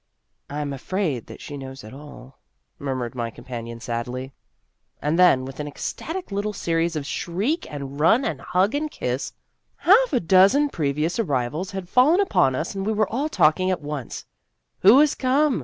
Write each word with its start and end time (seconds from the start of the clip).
"I 0.49 0.61
am 0.61 0.73
afraid 0.73 1.27
that 1.27 1.41
she 1.41 1.57
knows 1.57 1.83
it 1.83 1.93
all," 1.93 2.39
murmured 2.79 3.13
my 3.13 3.29
com 3.29 3.45
panion 3.45 3.79
sadly. 3.79 4.33
And 4.99 5.19
then, 5.19 5.45
with 5.45 5.59
an 5.59 5.67
ecstatic 5.67 6.31
little 6.31 6.53
series 6.53 6.95
of 6.95 7.05
shriek 7.05 7.71
and 7.71 7.99
run 7.99 8.25
and 8.25 8.41
hug 8.41 8.73
and 8.73 8.89
kiss, 8.89 9.33
half 9.75 10.11
a 10.11 10.19
dozen 10.19 10.69
previous 10.69 11.19
arrivals 11.19 11.69
had 11.69 11.87
fallen 11.87 12.19
upon 12.19 12.55
us, 12.55 12.73
and 12.73 12.83
we 12.83 12.93
were 12.93 13.11
all 13.13 13.29
talking 13.29 13.69
at 13.69 13.81
once. 13.83 14.25
Who 14.79 14.97
has 15.01 15.13
come 15.13 15.59